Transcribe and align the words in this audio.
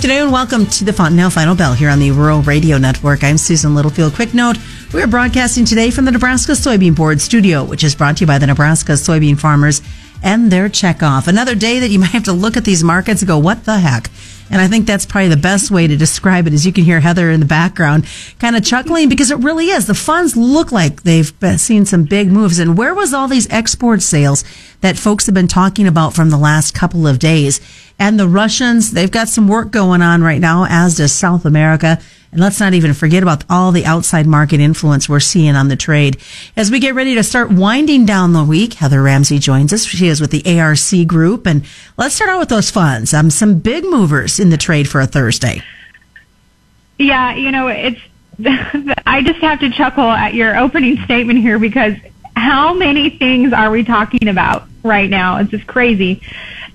afternoon. 0.00 0.30
Welcome 0.30 0.64
to 0.64 0.84
the 0.86 0.94
Fontanelle 0.94 1.28
Final 1.28 1.54
Bell 1.54 1.74
here 1.74 1.90
on 1.90 1.98
the 1.98 2.10
Rural 2.10 2.40
Radio 2.40 2.78
Network. 2.78 3.22
I'm 3.22 3.36
Susan 3.36 3.74
Littlefield. 3.74 4.14
Quick 4.14 4.32
note 4.32 4.56
we 4.94 5.02
are 5.02 5.06
broadcasting 5.06 5.66
today 5.66 5.90
from 5.90 6.06
the 6.06 6.10
Nebraska 6.10 6.52
Soybean 6.52 6.96
Board 6.96 7.20
studio, 7.20 7.64
which 7.64 7.84
is 7.84 7.94
brought 7.94 8.16
to 8.16 8.22
you 8.22 8.26
by 8.26 8.38
the 8.38 8.46
Nebraska 8.46 8.92
soybean 8.92 9.38
farmers 9.38 9.82
and 10.22 10.50
their 10.50 10.70
checkoff. 10.70 11.28
Another 11.28 11.54
day 11.54 11.80
that 11.80 11.90
you 11.90 11.98
might 11.98 12.12
have 12.12 12.24
to 12.24 12.32
look 12.32 12.56
at 12.56 12.64
these 12.64 12.82
markets 12.82 13.20
and 13.20 13.28
go, 13.28 13.36
what 13.36 13.66
the 13.66 13.78
heck? 13.78 14.08
And 14.50 14.60
I 14.60 14.66
think 14.66 14.86
that's 14.86 15.06
probably 15.06 15.28
the 15.28 15.36
best 15.36 15.70
way 15.70 15.86
to 15.86 15.96
describe 15.96 16.46
it. 16.46 16.52
As 16.52 16.66
you 16.66 16.72
can 16.72 16.84
hear 16.84 17.00
Heather 17.00 17.30
in 17.30 17.40
the 17.40 17.46
background 17.46 18.06
kind 18.38 18.56
of 18.56 18.64
chuckling 18.64 19.08
because 19.08 19.30
it 19.30 19.38
really 19.38 19.66
is. 19.66 19.86
The 19.86 19.94
funds 19.94 20.36
look 20.36 20.72
like 20.72 21.02
they've 21.02 21.32
seen 21.56 21.86
some 21.86 22.04
big 22.04 22.32
moves. 22.32 22.58
And 22.58 22.76
where 22.76 22.94
was 22.94 23.14
all 23.14 23.28
these 23.28 23.48
export 23.50 24.02
sales 24.02 24.44
that 24.80 24.98
folks 24.98 25.26
have 25.26 25.34
been 25.34 25.48
talking 25.48 25.86
about 25.86 26.14
from 26.14 26.30
the 26.30 26.38
last 26.38 26.74
couple 26.74 27.06
of 27.06 27.18
days? 27.18 27.60
And 27.98 28.18
the 28.18 28.28
Russians, 28.28 28.90
they've 28.90 29.10
got 29.10 29.28
some 29.28 29.46
work 29.46 29.70
going 29.70 30.02
on 30.02 30.22
right 30.22 30.40
now, 30.40 30.66
as 30.68 30.96
does 30.96 31.12
South 31.12 31.44
America. 31.44 32.00
And 32.32 32.40
let's 32.40 32.60
not 32.60 32.74
even 32.74 32.94
forget 32.94 33.24
about 33.24 33.44
all 33.50 33.72
the 33.72 33.84
outside 33.84 34.26
market 34.26 34.60
influence 34.60 35.08
we're 35.08 35.18
seeing 35.18 35.56
on 35.56 35.66
the 35.66 35.76
trade. 35.76 36.18
As 36.56 36.70
we 36.70 36.78
get 36.78 36.94
ready 36.94 37.16
to 37.16 37.24
start 37.24 37.50
winding 37.50 38.06
down 38.06 38.32
the 38.32 38.44
week, 38.44 38.74
Heather 38.74 39.02
Ramsey 39.02 39.40
joins 39.40 39.72
us. 39.72 39.84
She 39.84 40.06
is 40.06 40.20
with 40.20 40.30
the 40.30 40.60
ARC 40.60 41.08
Group. 41.08 41.46
And 41.46 41.64
let's 41.96 42.14
start 42.14 42.30
out 42.30 42.38
with 42.38 42.48
those 42.48 42.70
funds. 42.70 43.12
Um, 43.12 43.30
some 43.30 43.58
big 43.58 43.84
movers 43.84 44.38
in 44.38 44.50
the 44.50 44.56
trade 44.56 44.88
for 44.88 45.00
a 45.00 45.06
Thursday. 45.06 45.62
Yeah, 46.98 47.34
you 47.34 47.50
know, 47.50 47.66
it's, 47.66 48.00
I 49.06 49.22
just 49.22 49.40
have 49.40 49.58
to 49.60 49.70
chuckle 49.70 50.08
at 50.08 50.34
your 50.34 50.56
opening 50.56 50.98
statement 50.98 51.40
here 51.40 51.58
because 51.58 51.94
how 52.36 52.74
many 52.74 53.10
things 53.10 53.52
are 53.52 53.70
we 53.70 53.82
talking 53.82 54.28
about 54.28 54.68
right 54.84 55.10
now? 55.10 55.38
It's 55.38 55.50
just 55.50 55.66
crazy. 55.66 56.22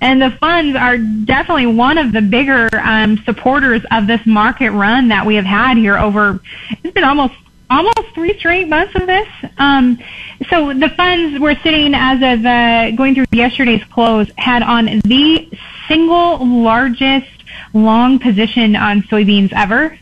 And 0.06 0.22
the 0.22 0.30
funds 0.30 0.78
are 0.78 1.00
definitely 1.00 1.66
one 1.66 1.98
of 1.98 2.12
the 2.14 2.22
bigger 2.22 2.70
um, 2.74 3.18
supporters 3.26 3.82
of 3.90 4.06
this 4.06 4.24
market 4.24 4.70
run 4.70 5.08
that 5.08 5.26
we 5.26 5.34
have 5.34 5.46
had 5.46 5.78
here 5.78 5.98
over, 5.98 6.40
it's 6.84 6.94
been 6.94 7.04
almost 7.04 7.34
almost 7.72 8.14
three 8.14 8.38
straight 8.38 8.68
months 8.68 8.94
of 8.94 9.08
this. 9.08 9.28
Um, 9.58 9.98
so 10.48 10.76
the 10.76 10.90
funds 10.90 11.40
were 11.40 11.56
sitting 11.56 11.96
as 11.96 12.18
of 12.22 12.46
uh, 12.46 12.92
going 12.92 13.16
through 13.16 13.26
yesterday's 13.32 13.84
close 13.86 14.30
had 14.38 14.62
on 14.62 15.02
the 15.06 15.50
single 15.88 16.46
largest 16.46 17.44
long 17.74 18.20
position 18.20 18.76
on 18.76 19.02
soybeans 19.02 19.52
ever. 19.54 19.98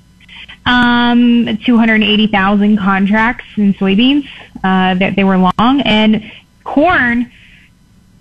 Um, 0.66 1.58
280,000 1.64 2.78
contracts 2.78 3.46
in 3.56 3.74
soybeans 3.76 4.28
uh, 4.66 4.96
that 4.96 5.16
they 5.16 5.24
were 5.24 5.38
long, 5.38 5.82
and 5.86 6.30
corn 6.66 7.32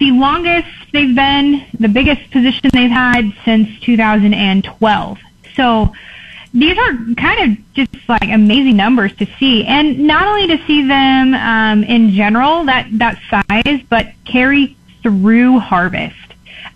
the 0.03 0.11
longest 0.11 0.67
they've 0.93 1.15
been, 1.15 1.65
the 1.79 1.89
biggest 1.89 2.29
position 2.33 2.71
they've 2.73 2.91
had 2.91 3.33
since 3.45 3.69
2012. 3.83 5.19
So 5.55 5.93
these 6.53 6.77
are 6.77 7.15
kind 7.17 7.53
of 7.53 7.75
just 7.75 8.09
like 8.09 8.29
amazing 8.29 8.77
numbers 8.77 9.15
to 9.19 9.27
see, 9.39 9.65
and 9.65 10.01
not 10.01 10.27
only 10.27 10.49
to 10.49 10.67
see 10.67 10.89
them 10.89 11.35
um, 11.35 11.85
in 11.85 12.11
general 12.11 12.65
that 12.65 12.89
that 12.99 13.21
size, 13.31 13.81
but 13.89 14.09
carry 14.25 14.77
through 15.03 15.61
harvest. 15.61 16.17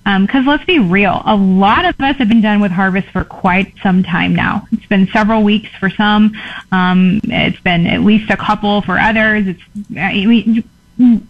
Because 0.05 0.43
um, 0.43 0.47
let's 0.47 0.65
be 0.65 0.79
real, 0.79 1.21
a 1.27 1.35
lot 1.35 1.85
of 1.85 2.01
us 2.01 2.15
have 2.19 2.29
been 2.29 2.41
done 2.41 2.61
with 2.61 2.71
harvest 2.71 3.09
for 3.09 3.25
quite 3.25 3.75
some 3.83 4.05
time 4.05 4.37
now. 4.37 4.69
It's 4.71 4.87
been 4.87 5.09
several 5.09 5.43
weeks 5.43 5.69
for 5.81 5.91
some. 5.91 6.33
Um, 6.71 7.21
it's 7.25 7.59
been 7.59 7.89
at 7.89 8.03
least 8.03 8.31
a 8.31 8.37
couple 8.37 8.83
for 8.83 9.01
others. 9.01 9.49
It's 9.49 9.63
I 9.97 10.25
mean, 10.27 10.63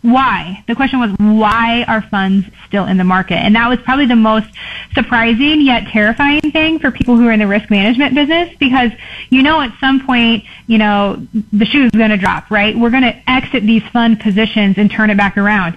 why? 0.02 0.62
The 0.68 0.76
question 0.76 1.00
was 1.00 1.10
why 1.18 1.84
are 1.88 2.00
funds 2.00 2.46
still 2.66 2.86
in 2.86 2.98
the 2.98 3.04
market? 3.04 3.34
And 3.34 3.56
that 3.56 3.68
was 3.68 3.80
probably 3.80 4.06
the 4.06 4.14
most 4.14 4.46
surprising 4.94 5.60
yet 5.60 5.88
terrifying 5.88 6.40
thing 6.40 6.78
for 6.78 6.90
people 6.92 7.16
who 7.16 7.26
are 7.26 7.32
in 7.32 7.40
the 7.40 7.48
risk 7.48 7.68
management 7.68 8.14
business 8.14 8.54
because 8.58 8.92
you 9.30 9.42
know 9.42 9.60
at 9.60 9.76
some 9.80 10.06
point, 10.06 10.44
you 10.68 10.78
know, 10.78 11.26
the 11.52 11.64
shoe 11.64 11.84
is 11.84 11.90
going 11.90 12.10
to 12.10 12.16
drop, 12.16 12.50
right? 12.50 12.76
We're 12.76 12.90
going 12.90 13.02
to 13.02 13.30
exit 13.30 13.64
these 13.64 13.82
fund 13.88 14.20
positions 14.20 14.78
and 14.78 14.88
turn 14.90 15.10
it 15.10 15.16
back 15.16 15.36
around. 15.36 15.76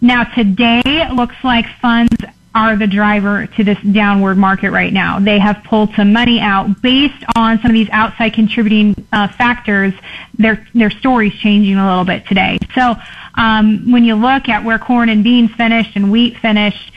Now 0.00 0.24
today 0.24 0.82
it 0.84 1.12
looks 1.12 1.36
like 1.44 1.66
funds 1.80 2.16
are 2.54 2.76
the 2.76 2.86
driver 2.86 3.46
to 3.46 3.64
this 3.64 3.78
downward 3.92 4.36
market 4.36 4.70
right 4.70 4.92
now. 4.92 5.20
They 5.20 5.38
have 5.38 5.62
pulled 5.64 5.94
some 5.94 6.12
money 6.12 6.40
out 6.40 6.82
based 6.82 7.24
on 7.36 7.60
some 7.60 7.70
of 7.70 7.74
these 7.74 7.88
outside 7.90 8.32
contributing 8.32 9.06
uh, 9.12 9.28
factors. 9.28 9.94
Their 10.38 10.66
their 10.74 10.90
story's 10.90 11.34
changing 11.34 11.76
a 11.76 11.86
little 11.86 12.04
bit 12.04 12.26
today. 12.26 12.58
So 12.74 12.96
um, 13.34 13.92
when 13.92 14.04
you 14.04 14.16
look 14.16 14.48
at 14.48 14.64
where 14.64 14.78
corn 14.78 15.08
and 15.08 15.22
beans 15.22 15.52
finished 15.52 15.94
and 15.94 16.10
wheat 16.10 16.38
finished, 16.38 16.92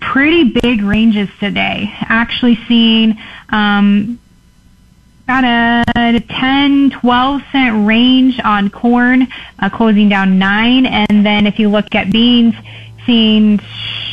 pretty 0.00 0.44
big 0.44 0.82
ranges 0.82 1.28
today. 1.40 1.92
Actually 2.00 2.58
seeing 2.68 3.18
um, 3.48 4.18
about 5.24 5.44
a 5.44 6.20
10, 6.20 6.90
12 6.90 7.42
cent 7.52 7.86
range 7.86 8.40
on 8.44 8.70
corn, 8.70 9.26
uh, 9.58 9.68
closing 9.70 10.08
down 10.08 10.38
nine. 10.38 10.86
And 10.86 11.24
then 11.24 11.46
if 11.46 11.58
you 11.58 11.68
look 11.68 11.94
at 11.94 12.10
beans, 12.10 12.54
seeing 13.08 13.58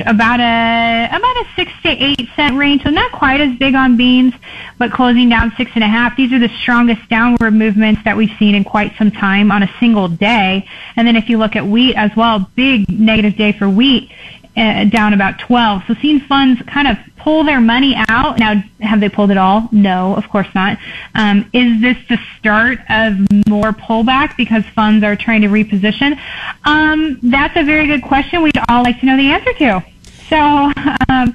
about 0.05 0.39
a 0.39 1.09
about 1.15 1.35
a 1.37 1.45
six 1.55 1.71
to 1.83 1.89
eight 1.89 2.29
cent 2.35 2.55
range, 2.55 2.83
so 2.83 2.89
not 2.89 3.11
quite 3.11 3.41
as 3.41 3.57
big 3.57 3.75
on 3.75 3.97
beans, 3.97 4.33
but 4.79 4.91
closing 4.91 5.27
down 5.27 5.51
six 5.57 5.71
and 5.75 5.83
a 5.83 5.87
half. 5.87 6.15
These 6.15 6.31
are 6.31 6.39
the 6.39 6.49
strongest 6.61 7.07
downward 7.09 7.51
movements 7.51 8.01
that 8.05 8.15
we've 8.15 8.31
seen 8.39 8.55
in 8.55 8.63
quite 8.63 8.95
some 8.97 9.11
time 9.11 9.51
on 9.51 9.63
a 9.63 9.69
single 9.79 10.07
day. 10.07 10.67
And 10.95 11.05
then 11.05 11.17
if 11.17 11.29
you 11.29 11.37
look 11.37 11.55
at 11.57 11.65
wheat 11.65 11.95
as 11.95 12.11
well, 12.15 12.49
big 12.55 12.89
negative 12.89 13.35
day 13.35 13.51
for 13.51 13.69
wheat, 13.69 14.09
uh, 14.55 14.85
down 14.85 15.13
about 15.13 15.39
12. 15.39 15.83
So 15.87 15.95
seeing 15.95 16.19
funds 16.19 16.61
kind 16.63 16.87
of 16.87 16.97
pull 17.17 17.43
their 17.43 17.59
money 17.59 17.95
out. 18.07 18.37
Now, 18.37 18.63
have 18.81 18.99
they 18.99 19.09
pulled 19.09 19.31
it 19.31 19.37
all? 19.37 19.67
No, 19.71 20.15
of 20.15 20.29
course 20.29 20.47
not. 20.53 20.77
Um, 21.15 21.49
is 21.53 21.81
this 21.81 21.97
the 22.07 22.19
start 22.37 22.79
of 22.89 23.17
more 23.47 23.71
pullback 23.71 24.37
because 24.37 24.63
funds 24.75 25.03
are 25.03 25.15
trying 25.15 25.41
to 25.41 25.47
reposition? 25.47 26.19
Um, 26.63 27.19
that's 27.23 27.57
a 27.57 27.63
very 27.63 27.87
good 27.87 28.03
question. 28.03 28.43
We'd 28.43 28.57
all 28.69 28.83
like 28.83 28.99
to 28.99 29.05
know 29.05 29.17
the 29.17 29.31
answer 29.31 29.53
to. 29.53 29.83
So, 30.29 30.71
um, 31.09 31.33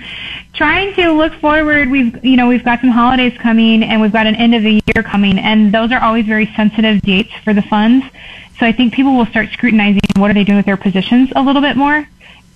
trying 0.53 0.95
to 0.95 1.13
look 1.13 1.33
forward, 1.35 1.91
we've 1.91 2.25
you 2.25 2.37
know 2.37 2.49
we've 2.49 2.65
got 2.65 2.81
some 2.81 2.91
holidays 2.91 3.37
coming, 3.39 3.85
and 3.85 4.01
we've 4.01 4.13
got 4.13 4.27
an 4.27 4.35
end 4.35 4.55
of 4.55 4.63
the 4.63 4.83
year 4.95 5.05
coming, 5.05 5.39
and 5.39 5.73
those 5.73 5.93
are 5.93 6.01
always 6.01 6.27
very 6.27 6.47
sensitive 6.57 7.01
dates 7.03 7.33
for 7.45 7.55
the 7.55 7.63
funds. 7.63 8.05
So 8.59 8.67
I 8.67 8.73
think 8.73 8.93
people 8.93 9.17
will 9.17 9.27
start 9.27 9.49
scrutinizing 9.53 10.01
what 10.17 10.31
are 10.31 10.35
they 10.35 10.45
doing 10.45 10.57
with 10.57 10.67
their 10.67 10.77
positions 10.77 11.33
a 11.35 11.43
little 11.43 11.63
bit 11.63 11.77
more 11.77 12.07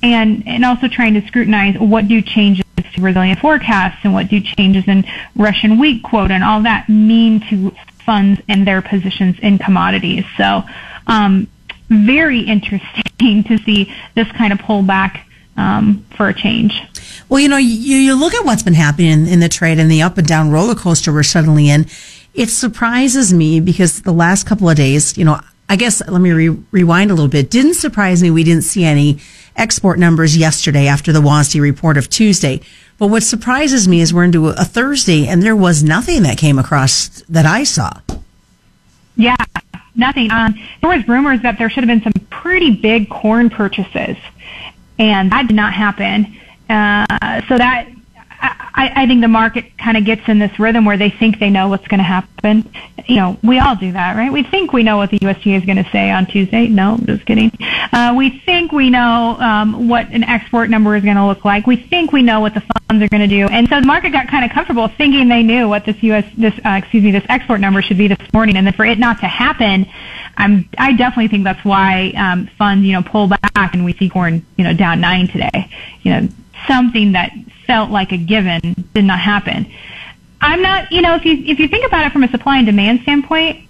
and 0.02 0.46
and 0.46 0.64
also 0.64 0.88
trying 0.88 1.14
to 1.14 1.26
scrutinize 1.26 1.78
what 1.78 2.08
do 2.08 2.20
changes 2.20 2.64
to 2.94 3.00
Brazilian 3.00 3.36
forecasts 3.36 3.98
and 4.04 4.12
what 4.12 4.28
do 4.28 4.40
changes 4.40 4.86
in 4.86 5.04
Russian 5.36 5.78
wheat 5.78 6.02
quota 6.02 6.34
and 6.34 6.44
all 6.44 6.62
that 6.62 6.88
mean 6.88 7.40
to 7.48 7.74
funds 8.04 8.40
and 8.48 8.66
their 8.66 8.82
positions 8.82 9.38
in 9.40 9.58
commodities. 9.58 10.24
So, 10.36 10.62
um, 11.06 11.48
very 11.88 12.40
interesting 12.40 13.44
to 13.44 13.58
see 13.58 13.92
this 14.14 14.30
kind 14.32 14.52
of 14.52 14.58
pullback 14.58 15.20
um, 15.56 16.04
for 16.16 16.28
a 16.28 16.34
change. 16.34 16.80
Well, 17.28 17.40
you 17.40 17.48
know, 17.48 17.56
you, 17.56 17.96
you 17.96 18.14
look 18.14 18.34
at 18.34 18.44
what's 18.44 18.62
been 18.62 18.74
happening 18.74 19.10
in, 19.10 19.26
in 19.26 19.40
the 19.40 19.48
trade 19.48 19.78
and 19.78 19.90
the 19.90 20.02
up 20.02 20.18
and 20.18 20.26
down 20.26 20.50
roller 20.50 20.74
coaster 20.74 21.12
we're 21.12 21.22
suddenly 21.22 21.68
in. 21.68 21.86
It 22.34 22.50
surprises 22.50 23.32
me 23.32 23.60
because 23.60 24.02
the 24.02 24.12
last 24.12 24.46
couple 24.46 24.68
of 24.68 24.76
days, 24.76 25.16
you 25.16 25.24
know, 25.24 25.40
I 25.68 25.76
guess 25.76 26.06
let 26.06 26.20
me 26.20 26.30
re- 26.32 26.62
rewind 26.70 27.10
a 27.10 27.14
little 27.14 27.28
bit. 27.28 27.50
Didn't 27.50 27.74
surprise 27.74 28.22
me 28.22 28.30
we 28.30 28.44
didn't 28.44 28.62
see 28.62 28.84
any 28.84 29.18
export 29.56 29.98
numbers 29.98 30.36
yesterday 30.36 30.86
after 30.86 31.12
the 31.12 31.20
WASDE 31.20 31.60
report 31.60 31.96
of 31.96 32.10
Tuesday. 32.10 32.60
But 32.98 33.08
what 33.08 33.22
surprises 33.22 33.88
me 33.88 34.00
is 34.00 34.12
we're 34.14 34.24
into 34.24 34.48
a 34.48 34.64
Thursday 34.64 35.26
and 35.26 35.42
there 35.42 35.56
was 35.56 35.82
nothing 35.82 36.22
that 36.24 36.38
came 36.38 36.58
across 36.58 37.22
that 37.28 37.46
I 37.46 37.64
saw. 37.64 38.00
Yeah, 39.16 39.36
nothing. 39.94 40.30
Um, 40.30 40.54
there 40.80 40.90
was 40.90 41.06
rumors 41.08 41.42
that 41.42 41.58
there 41.58 41.70
should 41.70 41.84
have 41.84 41.88
been 41.88 42.02
some 42.02 42.26
pretty 42.30 42.72
big 42.72 43.08
corn 43.08 43.48
purchases, 43.48 44.16
and 44.98 45.30
that 45.30 45.46
did 45.46 45.54
not 45.54 45.72
happen. 45.72 46.36
Uh, 46.68 47.42
so 47.48 47.58
that 47.58 47.88
I, 48.74 48.92
I 48.94 49.06
think 49.06 49.20
the 49.20 49.28
market 49.28 49.76
kind 49.78 49.96
of 49.96 50.04
gets 50.04 50.28
in 50.28 50.38
this 50.38 50.58
rhythm 50.58 50.84
where 50.84 50.96
they 50.96 51.10
think 51.10 51.38
they 51.38 51.50
know 51.50 51.68
what's 51.68 51.86
going 51.88 51.98
to 51.98 52.04
happen. 52.04 52.70
You 53.06 53.16
know, 53.16 53.38
we 53.42 53.58
all 53.58 53.76
do 53.76 53.92
that, 53.92 54.16
right? 54.16 54.32
We 54.32 54.42
think 54.42 54.72
we 54.72 54.82
know 54.82 54.96
what 54.96 55.10
the 55.10 55.18
USDA 55.18 55.58
is 55.58 55.64
going 55.64 55.82
to 55.82 55.88
say 55.90 56.10
on 56.10 56.26
Tuesday. 56.26 56.68
No, 56.68 56.94
I'm 56.94 57.06
just 57.06 57.24
kidding. 57.26 57.52
Uh, 57.92 58.14
we 58.16 58.40
think 58.40 58.72
we 58.72 58.90
know 58.90 59.36
um, 59.38 59.88
what 59.88 60.08
an 60.10 60.24
export 60.24 60.70
number 60.70 60.96
is 60.96 61.04
going 61.04 61.16
to 61.16 61.26
look 61.26 61.44
like. 61.44 61.66
We 61.66 61.76
think 61.76 62.12
we 62.12 62.22
know 62.22 62.40
what 62.40 62.54
the 62.54 62.60
funds 62.60 63.02
are 63.02 63.08
going 63.08 63.28
to 63.28 63.28
do, 63.28 63.46
and 63.46 63.68
so 63.68 63.80
the 63.80 63.86
market 63.86 64.10
got 64.10 64.28
kind 64.28 64.44
of 64.44 64.50
comfortable 64.50 64.88
thinking 64.88 65.28
they 65.28 65.42
knew 65.42 65.68
what 65.68 65.84
this 65.84 66.02
US, 66.02 66.24
this 66.36 66.54
uh, 66.64 66.80
excuse 66.82 67.02
me, 67.02 67.10
this 67.10 67.24
export 67.28 67.60
number 67.60 67.82
should 67.82 67.98
be 67.98 68.08
this 68.08 68.32
morning, 68.32 68.56
and 68.56 68.66
then 68.66 68.74
for 68.74 68.84
it 68.84 68.98
not 68.98 69.20
to 69.20 69.26
happen, 69.26 69.86
I'm, 70.36 70.68
I 70.78 70.92
definitely 70.94 71.28
think 71.28 71.44
that's 71.44 71.64
why 71.64 72.12
um, 72.16 72.48
funds, 72.58 72.84
you 72.84 72.92
know, 72.92 73.02
pull 73.02 73.28
back 73.28 73.74
and 73.74 73.84
we 73.84 73.92
see 73.94 74.08
corn, 74.08 74.44
you 74.56 74.64
know, 74.64 74.74
down 74.74 75.00
nine 75.00 75.28
today. 75.28 75.70
You 76.02 76.12
know, 76.12 76.28
something 76.66 77.12
that 77.12 77.32
felt 77.66 77.90
like 77.90 78.12
a 78.12 78.16
given 78.16 78.88
did 78.94 79.04
not 79.04 79.18
happen. 79.18 79.72
I'm 80.40 80.60
not, 80.62 80.92
you 80.92 81.00
know, 81.00 81.14
if 81.14 81.24
you 81.24 81.42
if 81.46 81.58
you 81.58 81.68
think 81.68 81.86
about 81.86 82.06
it 82.06 82.12
from 82.12 82.22
a 82.22 82.28
supply 82.28 82.58
and 82.58 82.66
demand 82.66 83.00
standpoint, 83.02 83.66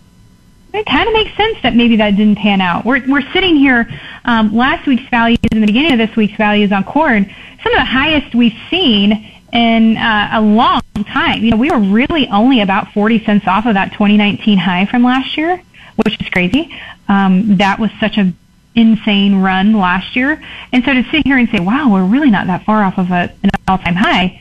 it 0.72 0.86
kind 0.86 1.06
of 1.06 1.14
makes 1.14 1.36
sense 1.36 1.58
that 1.62 1.74
maybe 1.76 1.96
that 1.96 2.16
didn't 2.16 2.36
pan 2.36 2.60
out. 2.60 2.84
We're 2.84 3.02
we're 3.08 3.30
sitting 3.32 3.56
here, 3.56 3.88
um, 4.24 4.54
last 4.54 4.86
week's 4.86 5.08
values 5.08 5.38
and 5.52 5.62
the 5.62 5.66
beginning 5.66 5.92
of 5.92 5.98
this 5.98 6.16
week's 6.16 6.36
values 6.36 6.72
on 6.72 6.82
corn, 6.84 7.32
some 7.62 7.72
of 7.72 7.78
the 7.78 7.84
highest 7.84 8.34
we've 8.34 8.58
seen 8.70 9.12
in 9.52 9.96
uh, 9.96 10.30
a 10.32 10.40
long 10.40 10.82
time. 11.06 11.44
You 11.44 11.52
know, 11.52 11.56
we 11.56 11.70
were 11.70 11.78
really 11.78 12.26
only 12.28 12.60
about 12.60 12.92
40 12.92 13.24
cents 13.24 13.46
off 13.46 13.66
of 13.66 13.74
that 13.74 13.92
2019 13.92 14.58
high 14.58 14.86
from 14.86 15.04
last 15.04 15.36
year, 15.36 15.62
which 16.04 16.20
is 16.20 16.28
crazy. 16.28 16.74
Um, 17.08 17.58
that 17.58 17.78
was 17.78 17.90
such 18.00 18.18
a 18.18 18.32
insane 18.74 19.36
run 19.36 19.72
last 19.72 20.16
year. 20.16 20.42
And 20.72 20.84
so 20.84 20.94
to 20.94 21.02
sit 21.10 21.26
here 21.26 21.38
and 21.38 21.48
say, 21.48 21.60
wow, 21.60 21.92
we're 21.92 22.04
really 22.04 22.30
not 22.30 22.46
that 22.48 22.64
far 22.64 22.82
off 22.82 22.98
of 22.98 23.10
a, 23.10 23.32
an 23.42 23.50
all-time 23.68 23.94
high. 23.94 24.40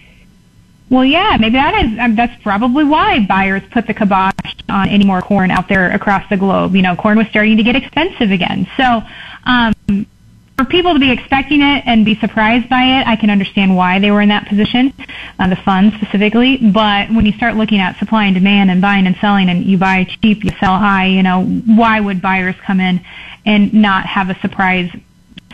Well, 0.89 1.06
yeah, 1.06 1.38
maybe 1.39 1.53
that 1.53 1.85
is, 1.85 2.00
um, 2.00 2.15
that's 2.15 2.41
probably 2.44 2.83
why 2.83 3.25
buyers 3.25 3.63
put 3.71 3.88
the 3.88 3.94
kibosh 3.94 4.33
on 4.69 4.89
any 4.89 5.06
more 5.06 5.21
corn 5.21 5.50
out 5.50 5.68
there 5.68 5.91
across 5.91 6.27
the 6.30 6.38
globe. 6.38 6.75
You 6.75 6.81
know, 6.81 6.95
corn 6.95 7.18
was 7.18 7.27
starting 7.27 7.57
to 7.57 7.63
get 7.63 7.75
expensive 7.75 8.31
again. 8.31 8.68
So, 8.77 9.01
um, 9.45 9.74
for 10.57 10.65
people 10.65 10.94
to 10.94 11.00
be 11.00 11.11
expecting 11.11 11.61
it 11.61 11.83
and 11.85 12.05
be 12.05 12.15
surprised 12.15 12.69
by 12.69 12.83
it, 13.00 13.07
I 13.07 13.15
can 13.15 13.29
understand 13.29 13.75
why 13.75 14.00
they 14.00 14.11
were 14.11 14.21
in 14.21 14.29
that 14.29 14.47
position, 14.47 14.94
uh, 15.39 15.47
the 15.50 15.55
funds 15.55 15.95
specifically. 15.95 16.57
But 16.57 17.09
when 17.09 17.25
you 17.25 17.31
start 17.33 17.55
looking 17.55 17.79
at 17.79 17.97
supply 17.97 18.25
and 18.25 18.35
demand 18.35 18.69
and 18.69 18.81
buying 18.81 19.07
and 19.07 19.15
selling, 19.17 19.50
and 19.50 19.65
you 19.65 19.77
buy 19.77 20.03
cheap, 20.03 20.44
you 20.44 20.51
sell 20.59 20.77
high, 20.77 21.07
you 21.07 21.23
know, 21.23 21.44
why 21.44 22.00
would 22.00 22.21
buyers 22.21 22.55
come 22.65 22.79
in 22.79 23.03
and 23.45 23.73
not 23.73 24.05
have 24.05 24.29
a 24.29 24.39
surprise 24.39 24.91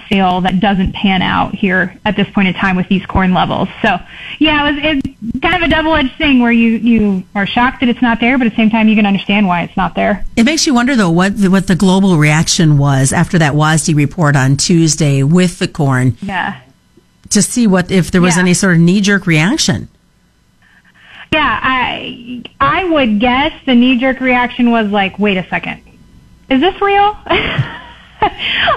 sale 0.10 0.42
that 0.42 0.60
doesn't 0.60 0.94
pan 0.94 1.22
out 1.22 1.54
here 1.56 1.96
at 2.04 2.16
this 2.16 2.28
point 2.32 2.48
in 2.48 2.54
time 2.56 2.76
with 2.76 2.88
these 2.90 3.06
corn 3.06 3.34
levels. 3.34 3.70
So, 3.82 3.98
yeah, 4.40 4.68
it 4.68 4.74
was 4.74 4.84
it's 4.84 5.42
kind 5.42 5.56
of 5.64 5.70
a 5.70 5.72
double-edged 5.72 6.16
thing 6.18 6.40
where 6.42 6.52
you 6.52 6.72
you 6.72 7.24
are 7.36 7.46
shocked 7.46 7.80
that 7.82 7.90
it's 7.90 8.02
not 8.02 8.20
there, 8.20 8.38
but 8.38 8.48
at 8.48 8.52
the 8.52 8.56
same 8.56 8.70
time 8.70 8.88
you 8.88 8.96
can 8.96 9.06
understand 9.06 9.48
why 9.48 9.62
it's 9.64 9.78
not 9.78 9.96
there. 9.96 10.26
It 10.36 10.44
makes 10.44 10.66
you 10.68 10.74
wonder 10.74 10.96
though 10.96 11.12
what 11.12 11.38
the, 11.38 11.50
what 11.50 11.68
the 11.68 11.76
global 11.76 12.18
reaction 12.18 12.78
was 12.78 13.14
after 13.14 13.38
that 13.40 13.54
WASDE 13.54 13.96
report 13.96 14.36
on 14.36 14.58
Tuesday 14.58 15.24
with 15.24 15.60
the 15.60 15.68
corn. 15.68 16.18
Yeah. 16.22 16.60
To 17.30 17.42
see 17.44 17.68
what 17.68 17.92
if 17.92 18.10
there 18.10 18.22
was 18.22 18.36
Yeah. 18.38 18.42
any 18.42 18.54
sort 18.56 18.74
of 18.74 18.80
knee-jerk 18.80 19.28
reaction. 19.28 19.88
Yeah, 21.32 21.60
I 21.62 22.44
I 22.60 22.86
would 22.86 23.20
guess 23.20 23.54
the 23.68 23.76
knee-jerk 23.76 24.20
reaction 24.20 24.72
was 24.72 24.88
like, 24.90 25.20
"Wait 25.20 25.38
a 25.38 25.48
second, 25.48 25.82
is 26.50 26.60
this 26.60 26.82
real?" 26.82 27.16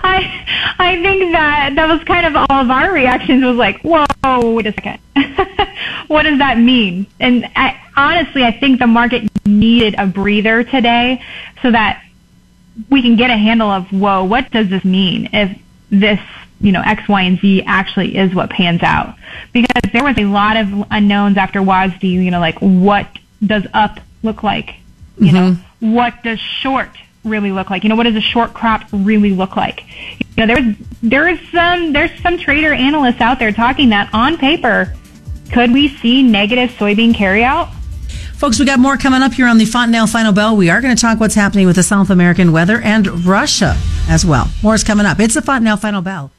I 0.05 0.77
I 0.79 1.03
think 1.03 1.33
that 1.33 1.75
that 1.75 1.89
was 1.89 2.05
kind 2.05 2.27
of 2.27 2.37
all 2.37 2.61
of 2.61 2.71
our 2.71 2.93
reactions 2.93 3.45
was 3.45 3.57
like, 3.57 3.81
"Whoa, 3.83 4.55
wait 4.55 4.67
a 4.67 4.73
second, 4.73 4.99
what 6.07 6.23
does 6.23 6.39
that 6.39 6.59
mean?" 6.59 7.07
And 7.19 7.51
I, 7.57 7.81
honestly, 7.97 8.45
I 8.45 8.53
think 8.53 8.79
the 8.79 8.87
market 8.87 9.29
needed 9.45 9.97
a 9.99 10.07
breather 10.07 10.63
today 10.65 11.23
so 11.61 11.71
that 11.71 12.05
we 12.89 13.03
can 13.03 13.17
get 13.17 13.31
a 13.31 13.37
handle 13.37 13.69
of, 13.69 13.91
"Whoa, 13.93 14.25
what 14.25 14.51
does 14.51 14.69
this 14.69 14.85
mean?" 14.85 15.29
If 15.33 15.59
this 15.91 16.21
you 16.61 16.71
know, 16.71 16.83
X, 16.83 17.09
Y, 17.09 17.23
and 17.23 17.41
Z 17.41 17.65
actually 17.67 18.17
is 18.17 18.33
what 18.35 18.49
pans 18.49 18.83
out. 18.85 19.17
Because 19.53 19.91
there 19.93 20.05
was 20.05 20.17
a 20.17 20.25
lot 20.25 20.57
of 20.57 20.87
unknowns 20.93 21.37
after 21.37 21.61
WASDE, 21.61 22.05
you 22.05 22.31
know, 22.31 22.39
like 22.39 22.59
what 22.61 23.09
does 23.45 23.67
up 23.75 23.99
look 24.23 24.45
like? 24.45 24.77
You 25.19 25.33
know, 25.33 25.51
mm-hmm. 25.51 25.93
what 25.93 26.23
does 26.23 26.39
short 26.39 26.91
really 27.25 27.53
look 27.53 27.71
like? 27.71 27.83
You 27.83 27.89
know, 27.89 27.97
what 27.97 28.05
does 28.05 28.17
a 28.17 28.21
short 28.21 28.55
crop 28.55 28.85
really 28.93 29.31
look 29.31 29.57
like? 29.57 29.85
You 30.37 30.47
know, 30.47 30.55
there's, 30.55 30.77
there 31.03 31.29
is 31.29 31.41
some, 31.51 31.93
there's 31.93 32.11
some 32.23 32.39
trader 32.39 32.73
analysts 32.73 33.21
out 33.21 33.39
there 33.39 33.53
talking 33.53 33.91
that 33.91 34.11
on 34.13 34.39
paper, 34.39 34.93
could 35.53 35.73
we 35.73 35.89
see 35.89 36.23
negative 36.23 36.71
soybean 36.71 37.13
carryout? 37.13 37.73
Folks, 38.35 38.59
we 38.59 38.65
got 38.65 38.81
more 38.81 38.97
coming 38.97 39.23
up 39.23 39.33
here 39.33 39.47
on 39.47 39.59
the 39.59 39.65
Fontanelle 39.65 40.09
Final 40.09 40.33
Bell. 40.33 40.57
We 40.57 40.69
are 40.69 40.81
going 40.81 40.97
to 40.97 41.01
talk 41.01 41.21
what's 41.21 41.37
happening 41.37 41.67
with 41.67 41.77
the 41.77 41.83
South 41.85 42.11
American 42.11 42.51
weather 42.51 42.81
and 42.81 43.25
Russia 43.25 43.77
as 44.09 44.25
well. 44.25 44.49
More 44.63 44.75
is 44.75 44.83
coming 44.83 45.07
up. 45.07 45.21
It's 45.21 45.35
the 45.35 45.43
Fontanelle 45.43 45.77
Final 45.77 46.03
Bell. 46.03 46.33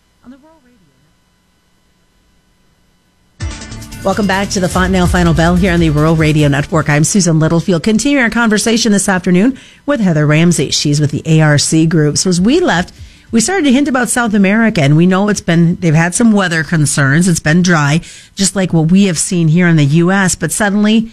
Welcome 4.03 4.27
back 4.27 4.49
to 4.49 4.59
the 4.59 4.67
Fontanelle 4.67 5.07
Final 5.07 5.33
Bell 5.33 5.55
here 5.55 5.71
on 5.71 5.79
the 5.79 5.89
Rural 5.89 6.17
Radio 6.17 6.49
Network. 6.49 6.89
I'm 6.89 7.05
Susan 7.05 7.39
Littlefield. 7.39 7.83
Continuing 7.83 8.21
our 8.21 8.29
conversation 8.29 8.91
this 8.91 9.07
afternoon 9.07 9.57
with 9.85 10.01
Heather 10.01 10.27
Ramsey. 10.27 10.71
She's 10.71 10.99
with 10.99 11.11
the 11.11 11.41
ARC 11.41 11.89
Group. 11.89 12.17
So 12.17 12.29
as 12.29 12.41
we 12.41 12.59
left, 12.59 12.93
we 13.31 13.39
started 13.39 13.63
to 13.63 13.71
hint 13.71 13.87
about 13.87 14.09
South 14.09 14.33
America, 14.33 14.81
and 14.81 14.97
we 14.97 15.07
know 15.07 15.29
it's 15.29 15.39
been, 15.39 15.75
they've 15.77 15.93
had 15.95 16.13
some 16.13 16.33
weather 16.33 16.65
concerns. 16.65 17.29
It's 17.29 17.39
been 17.39 17.61
dry, 17.61 18.01
just 18.35 18.57
like 18.57 18.73
what 18.73 18.91
we 18.91 19.05
have 19.05 19.17
seen 19.17 19.47
here 19.47 19.67
in 19.69 19.77
the 19.77 19.85
U.S. 19.85 20.35
But 20.35 20.51
suddenly, 20.51 21.11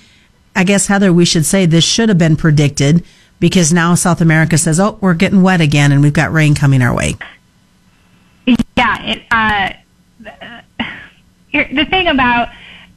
I 0.56 0.64
guess, 0.64 0.88
Heather, 0.88 1.12
we 1.12 1.25
should 1.25 1.46
say 1.46 1.66
this 1.66 1.84
should 1.84 2.08
have 2.08 2.19
been 2.19 2.36
predicted 2.36 3.04
because 3.38 3.72
now 3.72 3.94
South 3.94 4.20
America 4.20 4.58
says, 4.58 4.81
oh, 4.81 4.98
we're 5.00 5.14
getting 5.14 5.43
wet 5.43 5.60
again 5.60 5.93
and 5.93 6.02
we've 6.02 6.12
got 6.12 6.32
rain 6.32 6.56
coming 6.56 6.82
our 6.82 6.94
way. 6.94 7.14
Yeah, 8.76 9.02
it, 9.04 9.22
uh, 9.31 9.72
here- 11.50 11.70
the 11.72 11.84
thing 11.84 12.08
about 12.08 12.48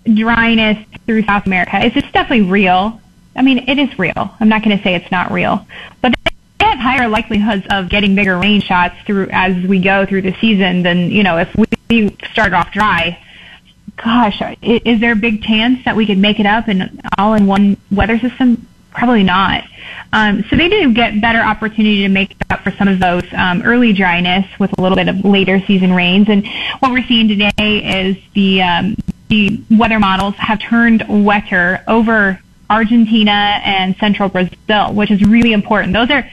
dryness 0.05 0.85
through 1.05 1.23
South 1.23 1.45
America 1.45 1.83
is 1.85 1.95
it's 1.95 2.11
definitely 2.11 2.49
real. 2.49 2.99
I 3.35 3.41
mean, 3.41 3.65
it 3.67 3.79
is 3.79 3.97
real. 3.97 4.35
I'm 4.39 4.49
not 4.49 4.63
going 4.63 4.77
to 4.77 4.83
say 4.83 4.95
it's 4.95 5.11
not 5.11 5.31
real, 5.31 5.65
but 6.01 6.13
they 6.59 6.65
have 6.65 6.79
higher 6.79 7.07
likelihoods 7.07 7.65
of 7.69 7.89
getting 7.89 8.15
bigger 8.15 8.37
rain 8.37 8.61
shots 8.61 8.95
through 9.05 9.29
as 9.31 9.55
we 9.65 9.79
go 9.79 10.05
through 10.05 10.23
the 10.23 10.35
season 10.39 10.83
than 10.83 11.11
you 11.11 11.23
know 11.23 11.37
if 11.37 11.53
we 11.89 12.15
start 12.31 12.53
off 12.53 12.71
dry. 12.71 13.19
Gosh, 13.95 14.41
is 14.61 14.99
there 14.99 15.11
a 15.11 15.15
big 15.15 15.43
chance 15.43 15.85
that 15.85 15.95
we 15.95 16.05
could 16.05 16.17
make 16.17 16.39
it 16.39 16.45
up 16.45 16.67
in 16.67 16.99
all 17.17 17.35
in 17.35 17.45
one 17.45 17.77
weather 17.91 18.17
system? 18.17 18.67
Probably 18.91 19.23
not. 19.23 19.63
Um, 20.11 20.43
so 20.49 20.55
they 20.55 20.69
do 20.69 20.93
get 20.93 21.19
better 21.21 21.39
opportunity 21.39 22.01
to 22.03 22.09
make 22.09 22.35
up 22.49 22.61
for 22.61 22.71
some 22.71 22.87
of 22.87 22.99
those 22.99 23.23
um, 23.33 23.61
early 23.63 23.93
dryness 23.93 24.47
with 24.59 24.77
a 24.77 24.81
little 24.81 24.95
bit 24.95 25.09
of 25.09 25.23
later 25.25 25.59
season 25.65 25.93
rains. 25.93 26.27
And 26.29 26.47
what 26.79 26.91
we're 26.91 27.05
seeing 27.07 27.27
today 27.27 27.51
is 28.07 28.17
the 28.33 28.61
um, 28.61 28.95
the 29.29 29.61
weather 29.71 29.99
models 29.99 30.35
have 30.35 30.59
turned 30.59 31.05
wetter 31.25 31.83
over 31.87 32.39
Argentina 32.69 33.61
and 33.63 33.95
central 33.97 34.29
Brazil, 34.29 34.93
which 34.93 35.11
is 35.11 35.21
really 35.23 35.53
important. 35.53 35.93
Those 35.93 36.09
are 36.09 36.29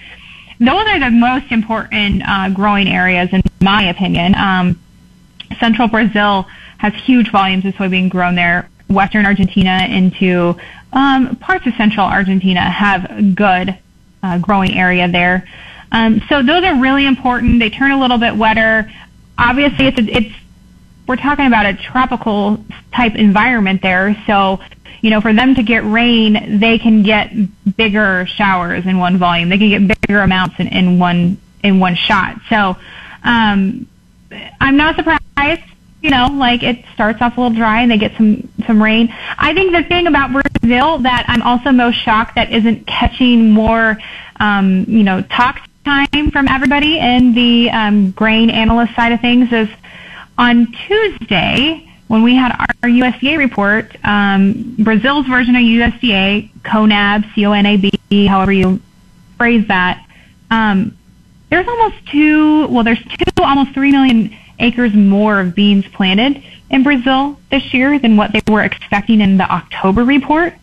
those 0.58 0.86
are 0.86 1.00
the 1.00 1.10
most 1.10 1.50
important 1.50 2.22
uh, 2.26 2.50
growing 2.50 2.88
areas, 2.88 3.30
in 3.32 3.42
my 3.62 3.84
opinion. 3.84 4.34
Um, 4.34 4.78
central 5.58 5.88
Brazil 5.88 6.46
has 6.78 6.94
huge 6.94 7.30
volumes 7.30 7.64
of 7.64 7.74
soybean 7.74 8.10
grown 8.10 8.34
there. 8.34 8.68
Western 8.88 9.24
Argentina 9.24 9.86
into 9.88 10.56
um, 10.92 11.36
parts 11.36 11.66
of 11.66 11.74
central 11.74 12.06
Argentina 12.06 12.60
have 12.60 13.34
good 13.34 13.78
uh, 14.22 14.38
growing 14.38 14.76
area 14.76 15.08
there. 15.08 15.46
Um, 15.92 16.20
so 16.28 16.42
those 16.42 16.62
are 16.64 16.78
really 16.80 17.06
important. 17.06 17.58
They 17.58 17.70
turn 17.70 17.90
a 17.90 17.98
little 17.98 18.18
bit 18.18 18.36
wetter. 18.36 18.90
Obviously, 19.38 19.86
it's 19.86 19.98
it's 19.98 20.34
we're 21.10 21.16
talking 21.16 21.46
about 21.46 21.66
a 21.66 21.74
tropical 21.74 22.64
type 22.94 23.16
environment 23.16 23.82
there. 23.82 24.16
So 24.28 24.60
you 25.00 25.10
know, 25.10 25.20
for 25.20 25.32
them 25.32 25.56
to 25.56 25.62
get 25.62 25.84
rain, 25.84 26.60
they 26.60 26.78
can 26.78 27.02
get 27.02 27.32
bigger 27.76 28.26
showers 28.26 28.86
in 28.86 28.98
one 28.98 29.16
volume. 29.18 29.48
They 29.48 29.58
can 29.58 29.88
get 29.88 30.00
bigger 30.02 30.20
amounts 30.20 30.60
in, 30.60 30.68
in 30.68 30.98
one 31.00 31.40
in 31.64 31.80
one 31.80 31.96
shot. 31.96 32.36
So 32.48 32.76
um, 33.24 33.88
I'm 34.60 34.76
not 34.76 34.94
surprised. 34.94 35.62
You 36.00 36.10
know, 36.10 36.28
like 36.28 36.62
it 36.62 36.84
starts 36.94 37.20
off 37.20 37.36
a 37.36 37.40
little 37.40 37.56
dry 37.56 37.82
and 37.82 37.90
they 37.90 37.98
get 37.98 38.16
some 38.16 38.48
some 38.66 38.80
rain. 38.80 39.12
I 39.36 39.52
think 39.52 39.72
the 39.72 39.82
thing 39.82 40.06
about 40.06 40.30
Brazil 40.32 40.98
that 40.98 41.24
I'm 41.26 41.42
also 41.42 41.72
most 41.72 41.96
shocked 41.96 42.36
that 42.36 42.52
isn't 42.52 42.86
catching 42.86 43.50
more, 43.50 43.98
um, 44.38 44.84
you 44.86 45.02
know, 45.02 45.22
talk 45.22 45.60
time 45.84 46.30
from 46.30 46.46
everybody 46.46 46.98
in 46.98 47.34
the 47.34 47.70
um, 47.70 48.12
grain 48.12 48.48
analyst 48.48 48.94
side 48.94 49.12
of 49.12 49.20
things 49.20 49.52
is 49.52 49.68
on 50.40 50.72
Tuesday 50.88 51.86
when 52.08 52.22
we 52.22 52.34
had 52.34 52.50
our 52.58 52.88
USDA 52.88 53.36
report, 53.36 53.94
um, 54.02 54.74
Brazil's 54.78 55.26
version 55.26 55.54
of 55.54 55.62
USDA, 55.62 56.50
CONAB, 56.62 57.34
C-O-N-A-B, 57.34 58.26
however 58.26 58.50
you 58.50 58.80
phrase 59.36 59.68
that, 59.68 60.04
um, 60.50 60.96
there's 61.50 61.68
almost 61.68 62.06
two, 62.06 62.66
well, 62.68 62.82
there's 62.82 63.02
two, 63.02 63.42
almost 63.42 63.72
three 63.74 63.92
million 63.92 64.34
acres 64.58 64.94
more 64.94 65.40
of 65.40 65.54
beans 65.54 65.86
planted 65.88 66.42
in 66.70 66.82
Brazil 66.82 67.38
this 67.50 67.74
year 67.74 67.98
than 67.98 68.16
what 68.16 68.32
they 68.32 68.40
were 68.48 68.62
expecting 68.62 69.20
in 69.20 69.36
the 69.36 69.44
October 69.44 70.04
report. 70.04 70.54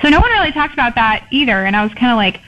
So 0.00 0.08
no 0.10 0.20
one 0.20 0.30
really 0.30 0.52
talked 0.52 0.74
about 0.74 0.94
that 0.94 1.26
either, 1.32 1.64
and 1.64 1.74
I 1.74 1.82
was 1.82 1.92
kind 1.94 2.12
of 2.12 2.16
like, 2.16 2.40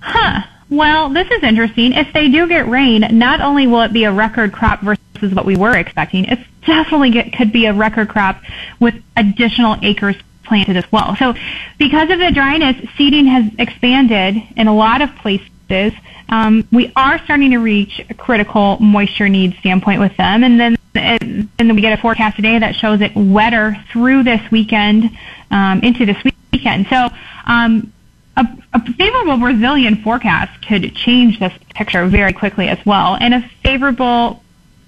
huh, 0.00 0.42
well, 0.70 1.10
this 1.10 1.30
is 1.30 1.42
interesting. 1.42 1.92
If 1.92 2.12
they 2.12 2.28
do 2.28 2.48
get 2.48 2.66
rain, 2.68 3.06
not 3.12 3.40
only 3.40 3.66
will 3.66 3.82
it 3.82 3.92
be 3.92 4.04
a 4.04 4.12
record 4.12 4.52
crop 4.52 4.80
versus 4.80 5.05
what 5.20 5.44
we 5.44 5.56
were 5.56 5.76
expecting, 5.76 6.24
it 6.26 6.38
definitely 6.64 7.10
get, 7.10 7.32
could 7.32 7.52
be 7.52 7.66
a 7.66 7.72
record 7.72 8.08
crop 8.08 8.42
with 8.80 8.94
additional 9.16 9.76
acres 9.82 10.16
planted 10.44 10.76
as 10.76 10.90
well. 10.92 11.16
So 11.16 11.34
because 11.78 12.10
of 12.10 12.18
the 12.18 12.30
dryness, 12.30 12.76
seeding 12.96 13.26
has 13.26 13.52
expanded 13.58 14.36
in 14.56 14.66
a 14.68 14.74
lot 14.74 15.02
of 15.02 15.14
places. 15.16 15.92
Um, 16.28 16.66
we 16.72 16.92
are 16.96 17.18
starting 17.24 17.50
to 17.50 17.58
reach 17.58 18.00
a 18.08 18.14
critical 18.14 18.78
moisture 18.80 19.28
needs 19.28 19.56
standpoint 19.58 20.00
with 20.00 20.16
them, 20.16 20.42
and 20.44 20.58
then 20.58 20.76
and 20.94 21.48
then 21.58 21.74
we 21.74 21.82
get 21.82 21.98
a 21.98 22.00
forecast 22.00 22.36
today 22.36 22.58
that 22.58 22.74
shows 22.74 23.00
it 23.02 23.14
wetter 23.14 23.76
through 23.92 24.22
this 24.22 24.40
weekend 24.50 25.10
um, 25.50 25.80
into 25.80 26.06
this 26.06 26.16
weekend. 26.52 26.86
So 26.88 27.10
um, 27.44 27.92
a, 28.36 28.46
a 28.72 28.92
favorable 28.94 29.36
Brazilian 29.36 30.02
forecast 30.02 30.66
could 30.66 30.94
change 30.94 31.38
this 31.38 31.52
picture 31.74 32.06
very 32.06 32.32
quickly 32.32 32.68
as 32.68 32.78
well, 32.86 33.16
and 33.20 33.34
a 33.34 33.50
favorable 33.62 34.42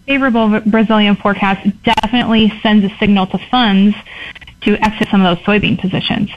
favorable 0.09 0.61
Brazilian 0.61 1.15
forecast 1.15 1.69
definitely 1.83 2.51
sends 2.63 2.85
a 2.85 2.97
signal 2.99 3.27
to 3.27 3.39
funds 3.51 3.95
to 4.63 4.75
exit 4.83 5.07
some 5.11 5.25
of 5.25 5.37
those 5.37 5.45
soybean 5.45 5.79
positions. 5.79 6.31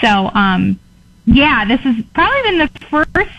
So, 0.00 0.28
um, 0.34 0.78
yeah, 1.24 1.64
this 1.64 1.80
has 1.80 2.04
probably 2.12 2.42
been 2.42 2.58
the 2.58 2.68
first 2.90 3.30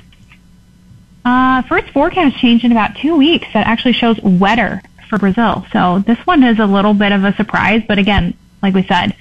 uh, 1.25 1.61
first 1.63 1.87
forecast 1.89 2.37
change 2.37 2.63
in 2.63 2.71
about 2.71 2.95
two 2.95 3.15
weeks 3.15 3.47
that 3.53 3.67
actually 3.67 3.93
shows 3.93 4.19
wetter 4.21 4.81
for 5.09 5.17
Brazil. 5.17 5.65
So 5.71 5.99
this 5.99 6.17
one 6.19 6.43
is 6.43 6.59
a 6.59 6.65
little 6.65 6.93
bit 6.93 7.11
of 7.11 7.23
a 7.23 7.33
surprise, 7.35 7.83
but 7.87 7.97
again, 7.97 8.33
like 8.61 8.73
we 8.73 8.83
said, 8.83 9.15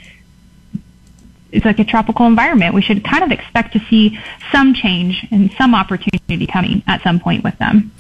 it's 1.51 1.65
like 1.65 1.79
a 1.81 1.85
tropical 1.85 2.27
environment. 2.27 2.75
We 2.75 2.83
should 2.83 3.05
kind 3.05 3.23
of 3.23 3.31
expect 3.31 3.75
to 3.75 3.81
see 3.91 4.19
some 4.51 4.75
change 4.75 5.27
and 5.31 5.53
some 5.53 5.75
opportunity 5.75 6.47
coming 6.47 6.83
at 6.87 7.03
some 7.03 7.21
point 7.21 7.45
with 7.45 7.59
them. 7.59 7.93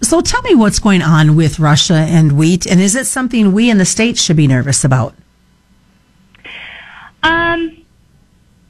So 0.00 0.20
tell 0.20 0.42
me 0.42 0.54
what's 0.54 0.78
going 0.78 1.02
on 1.02 1.34
with 1.34 1.58
Russia 1.58 1.94
and 1.94 2.32
wheat, 2.32 2.66
and 2.66 2.80
is 2.80 2.94
it 2.94 3.06
something 3.06 3.52
we 3.52 3.68
in 3.68 3.78
the 3.78 3.84
States 3.84 4.22
should 4.22 4.36
be 4.36 4.46
nervous 4.46 4.84
about? 4.84 5.14
Um, 7.24 7.84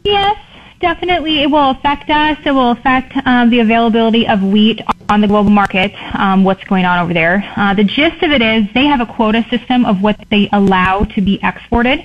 yes, 0.05 0.39
definitely 0.81 1.43
it 1.43 1.51
will 1.51 1.71
affect 1.71 2.09
us. 2.09 2.39
It 2.47 2.53
will 2.53 2.71
affect 2.71 3.15
um, 3.27 3.51
the 3.51 3.61
availability 3.61 4.27
of 4.27 4.43
wheat 4.43 4.81
on 5.11 5.21
the 5.21 5.27
global 5.27 5.51
market, 5.51 5.93
um, 6.19 6.45
what's 6.45 6.65
going 6.65 6.87
on 6.87 6.99
over 6.99 7.13
there. 7.13 7.45
Uh, 7.57 7.75
the 7.75 7.85
gist 7.85 8.23
of 8.23 8.31
it 8.31 8.41
is 8.41 8.65
they 8.73 8.87
have 8.87 9.01
a 9.01 9.07
quota 9.07 9.45
system 9.51 9.85
of 9.85 10.03
what 10.03 10.19
they 10.31 10.49
allow 10.53 11.05
to 11.05 11.21
be 11.21 11.39
exported. 11.43 12.03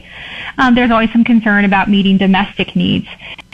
Um, 0.58 0.76
there's 0.76 0.92
always 0.92 1.12
some 1.14 1.24
concern 1.24 1.64
about 1.64 1.90
meeting 1.90 2.18
domestic 2.18 2.76
needs 2.76 3.08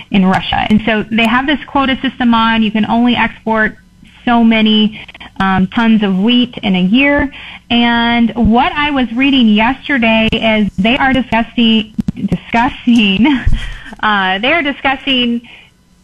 in 0.10 0.26
Russia. 0.26 0.66
And 0.68 0.82
so 0.82 1.04
they 1.04 1.28
have 1.28 1.46
this 1.46 1.64
quota 1.66 1.96
system 2.02 2.34
on. 2.34 2.64
You 2.64 2.72
can 2.72 2.86
only 2.86 3.16
export 3.16 3.78
so 4.26 4.44
many 4.44 5.04
um, 5.40 5.68
tons 5.68 6.04
of 6.04 6.20
wheat 6.20 6.58
in 6.58 6.76
a 6.76 6.82
year. 6.82 7.34
And 7.70 8.32
what 8.36 8.72
I 8.72 8.92
was 8.92 9.12
reading 9.14 9.48
yesterday 9.50 10.28
is 10.32 10.70
they 10.76 10.98
are 10.98 11.14
discussing 11.14 11.94
discussing 12.16 13.26
uh, 14.00 14.40
they 14.40 14.52
are 14.52 14.62
discussing 14.62 15.48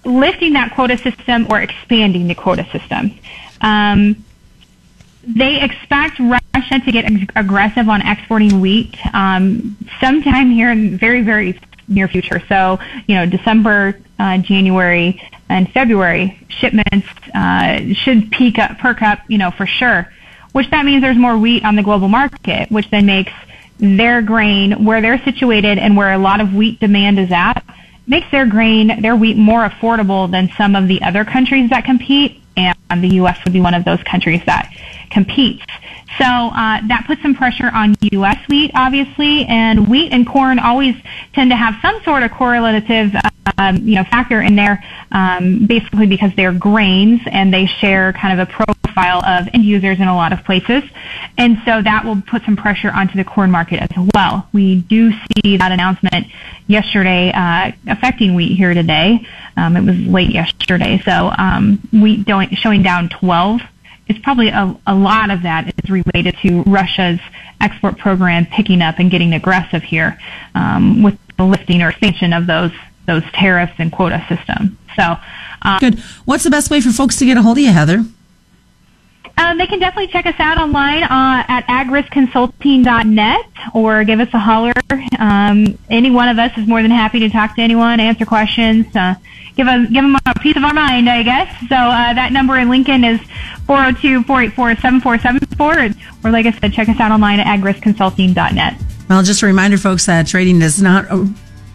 lifting 0.05 0.53
that 0.53 0.73
quota 0.73 0.97
system 0.97 1.47
or 1.49 1.61
expanding 1.61 2.27
the 2.27 2.35
quota 2.35 2.65
system. 2.71 3.11
Um, 3.61 4.23
they 5.27 5.61
expect 5.61 6.19
Russia 6.19 6.79
to 6.85 6.91
get 6.91 7.05
ag- 7.05 7.31
aggressive 7.35 7.89
on 7.89 8.01
exporting 8.01 8.61
wheat 8.61 8.95
um, 9.13 9.75
sometime 9.99 10.51
here 10.51 10.71
in 10.71 10.97
very, 10.97 11.23
very 11.23 11.59
near 11.87 12.07
future. 12.07 12.41
So, 12.47 12.79
you 13.07 13.15
know, 13.15 13.25
December, 13.25 13.99
uh, 14.19 14.37
January, 14.39 15.21
and 15.49 15.71
February 15.71 16.44
shipments 16.59 17.07
uh, 17.33 17.93
should 17.93 18.31
peak 18.31 18.59
up, 18.59 18.77
perk 18.77 19.01
up, 19.01 19.19
you 19.27 19.37
know, 19.37 19.51
for 19.51 19.65
sure. 19.65 20.11
Which 20.51 20.69
that 20.71 20.85
means 20.85 21.01
there's 21.01 21.17
more 21.17 21.37
wheat 21.37 21.65
on 21.65 21.75
the 21.75 21.83
global 21.83 22.07
market, 22.07 22.71
which 22.71 22.89
then 22.89 23.05
makes 23.05 23.33
their 23.77 24.21
grain 24.21 24.85
where 24.85 25.01
they're 25.01 25.21
situated 25.23 25.77
and 25.77 25.97
where 25.97 26.13
a 26.13 26.17
lot 26.17 26.39
of 26.39 26.53
wheat 26.53 26.79
demand 26.79 27.19
is 27.19 27.31
at 27.31 27.61
makes 28.07 28.29
their 28.31 28.45
grain, 28.45 29.01
their 29.01 29.15
wheat 29.15 29.37
more 29.37 29.67
affordable 29.67 30.29
than 30.29 30.49
some 30.57 30.75
of 30.75 30.87
the 30.87 31.01
other 31.01 31.25
countries 31.25 31.69
that 31.71 31.85
compete, 31.85 32.41
and 32.55 32.75
the 33.01 33.15
U.S. 33.15 33.37
would 33.43 33.53
be 33.53 33.59
one 33.59 33.73
of 33.73 33.83
those 33.83 34.01
countries 34.03 34.41
that 34.45 34.71
competes. 35.09 35.63
So 36.17 36.23
uh, 36.23 36.79
that 36.87 37.03
puts 37.07 37.21
some 37.21 37.35
pressure 37.35 37.69
on 37.73 37.95
U.S. 38.13 38.37
wheat, 38.47 38.71
obviously, 38.73 39.45
and 39.45 39.87
wheat 39.89 40.13
and 40.13 40.25
corn 40.25 40.59
always 40.59 40.95
tend 41.33 41.51
to 41.51 41.57
have 41.57 41.75
some 41.81 42.01
sort 42.03 42.23
of 42.23 42.31
correlative, 42.31 43.13
um, 43.57 43.77
you 43.77 43.95
know, 43.95 44.03
factor 44.05 44.41
in 44.41 44.55
there, 44.55 44.83
um, 45.11 45.65
basically 45.65 46.07
because 46.07 46.31
they're 46.37 46.53
grains 46.53 47.19
and 47.29 47.53
they 47.53 47.65
share 47.65 48.13
kind 48.13 48.39
of 48.39 48.47
a 48.47 48.51
profile 48.51 49.25
of 49.25 49.49
end 49.53 49.65
users 49.65 49.99
in 49.99 50.07
a 50.07 50.15
lot 50.15 50.31
of 50.31 50.43
places, 50.45 50.83
and 51.37 51.57
so 51.65 51.81
that 51.81 52.05
will 52.05 52.21
put 52.21 52.43
some 52.45 52.55
pressure 52.55 52.91
onto 52.91 53.17
the 53.17 53.25
corn 53.25 53.51
market 53.51 53.81
as 53.81 54.07
well. 54.13 54.47
We 54.53 54.83
do 54.83 55.11
see 55.11 55.57
that 55.57 55.71
announcement 55.73 56.27
yesterday 56.67 57.31
uh, 57.33 57.73
affecting 57.87 58.35
wheat 58.35 58.55
here 58.55 58.73
today. 58.73 59.27
Um, 59.57 59.75
it 59.75 59.83
was 59.83 59.97
late 59.97 60.31
yesterday, 60.31 61.01
so 61.03 61.33
um, 61.37 61.79
wheat 61.91 62.25
showing 62.57 62.83
down 62.83 63.09
12 63.09 63.61
it's 64.07 64.19
probably 64.19 64.49
a, 64.49 64.75
a 64.85 64.95
lot 64.95 65.31
of 65.31 65.43
that 65.43 65.73
is 65.83 65.89
related 65.89 66.37
to 66.41 66.61
Russia's 66.63 67.19
export 67.61 67.97
program 67.97 68.45
picking 68.45 68.81
up 68.81 68.99
and 68.99 69.09
getting 69.09 69.33
aggressive 69.33 69.83
here 69.83 70.19
um, 70.53 71.01
with 71.01 71.17
the 71.37 71.43
lifting 71.43 71.81
or 71.81 71.89
expansion 71.89 72.33
of 72.33 72.47
those 72.47 72.71
those 73.07 73.23
tariffs 73.33 73.73
and 73.77 73.91
quota 73.91 74.25
system. 74.27 74.77
So, 74.95 75.15
um, 75.61 75.79
good. 75.79 75.99
What's 76.25 76.43
the 76.43 76.49
best 76.49 76.71
way 76.71 76.81
for 76.81 76.91
folks 76.91 77.17
to 77.17 77.25
get 77.25 77.37
a 77.37 77.41
hold 77.41 77.57
of 77.57 77.63
you, 77.63 77.71
Heather? 77.71 78.03
Um, 79.37 79.57
they 79.57 79.67
can 79.67 79.79
definitely 79.79 80.07
check 80.07 80.25
us 80.25 80.39
out 80.39 80.57
online 80.57 81.03
uh, 81.03 81.43
at 81.47 81.67
agriskconsulting.net 81.67 83.45
or 83.73 84.05
give 84.05 84.21
us 84.21 84.29
a 84.33 84.39
holler. 84.39 84.71
Um, 85.19 85.77
any 85.89 86.09
one 86.09 86.29
of 86.29 86.39
us 86.39 86.57
is 86.57 86.65
more 86.67 86.81
than 86.81 86.91
happy 86.91 87.19
to 87.19 87.29
talk 87.29 87.55
to 87.55 87.61
anyone, 87.61 87.99
answer 87.99 88.25
questions, 88.25 88.85
uh, 88.95 89.15
give, 89.55 89.67
a, 89.67 89.85
give 89.91 90.03
them 90.03 90.15
a 90.25 90.39
piece 90.39 90.55
of 90.55 90.63
our 90.63 90.73
mind, 90.73 91.09
I 91.09 91.23
guess. 91.23 91.53
So 91.67 91.75
uh, 91.75 92.13
that 92.13 92.31
number 92.31 92.57
in 92.57 92.69
Lincoln 92.69 93.03
is 93.03 93.19
402-484-7474. 93.67 95.97
Or 96.23 96.31
like 96.31 96.45
I 96.45 96.51
said, 96.51 96.71
check 96.71 96.87
us 96.87 96.97
out 96.99 97.11
online 97.11 97.39
at 97.39 97.59
agriskconsulting.net. 97.59 98.75
Well, 99.09 99.21
just 99.21 99.41
a 99.43 99.45
reminder, 99.45 99.77
folks, 99.77 100.05
that 100.07 100.25
trading 100.27 100.61
is 100.61 100.81
not 100.81 101.05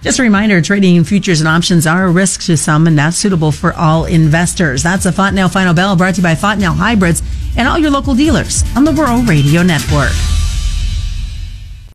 just 0.03 0.19
a 0.19 0.23
reminder, 0.23 0.63
trading 0.63 0.97
in 0.97 1.05
futures 1.05 1.41
and 1.41 1.49
options 1.49 1.87
are 1.87 2.07
a 2.07 2.11
risk 2.11 2.43
to 2.45 2.57
some 2.57 2.87
and 2.87 2.97
not 2.97 3.15
suitable 3.15 3.53
for 3.53 3.73
all 3.75 4.07
investors. 4.07 4.83
That's 4.83 5.07
a 5.07 5.13
Fontanelle 5.13 5.49
Final 5.49 5.75
Bell 5.75 5.95
brought 5.97 6.15
to 6.15 6.21
you 6.21 6.23
by 6.23 6.35
Fontanelle 6.35 6.75
Hybrids 6.75 7.23
and 7.57 7.69
all 7.69 7.79
your 7.79 7.91
local 7.91 8.15
dealers 8.15 8.65
on 8.75 8.85
the 8.85 8.93
Rural 8.93 9.23
Radio 9.23 9.63
Network. 9.63 10.13